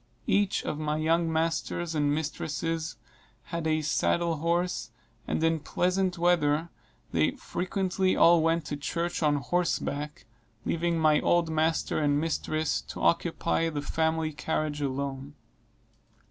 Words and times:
Each 0.25 0.63
of 0.65 0.79
my 0.79 0.97
young 0.97 1.31
masters 1.31 1.93
and 1.93 2.11
mistresses 2.11 2.95
had 3.43 3.67
a 3.67 3.83
saddle 3.83 4.37
horse, 4.37 4.89
and 5.27 5.43
in 5.43 5.59
pleasant 5.59 6.17
weather 6.17 6.69
they 7.11 7.33
frequently 7.35 8.15
all 8.15 8.41
went 8.41 8.65
to 8.65 8.77
church 8.77 9.21
on 9.21 9.35
horseback, 9.35 10.25
leaving 10.65 10.97
my 10.97 11.19
old 11.21 11.51
master 11.51 11.99
and 11.99 12.19
mistress 12.19 12.81
to 12.87 12.99
occupy 13.01 13.69
the 13.69 13.83
family 13.83 14.33
carriage 14.33 14.81
alone. 14.81 15.35